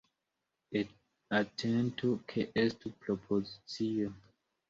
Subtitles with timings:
[1.39, 4.09] Atentu ke estu propozicio.